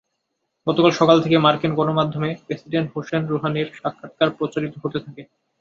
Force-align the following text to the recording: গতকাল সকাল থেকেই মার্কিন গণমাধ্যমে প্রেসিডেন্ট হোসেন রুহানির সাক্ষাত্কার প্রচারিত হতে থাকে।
গতকাল 0.67 0.91
সকাল 0.91 1.17
থেকেই 1.23 1.43
মার্কিন 1.43 1.71
গণমাধ্যমে 1.75 2.29
প্রেসিডেন্ট 2.45 2.87
হোসেন 2.93 3.21
রুহানির 3.25 3.67
সাক্ষাত্কার 3.79 4.29
প্রচারিত 4.37 4.73
হতে 4.77 4.99
থাকে। 5.05 5.21